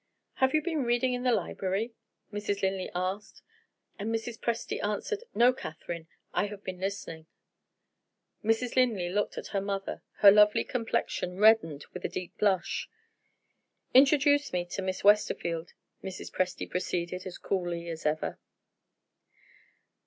[0.37, 1.93] "Have you been reading in the library?"
[2.33, 2.63] Mrs.
[2.63, 3.43] Linley asked.
[3.99, 4.39] And Mrs.
[4.41, 7.27] Presty answered: "No, Catherine; I have been listening."
[8.43, 8.75] Mrs.
[8.75, 12.89] Linley looked at her mother; her lovely complexion reddened with a deep blush.
[13.93, 15.73] "Introduce me to Miss Westerfield,"
[16.03, 16.31] Mrs.
[16.31, 18.39] Presty proceeded, as coolly as ever.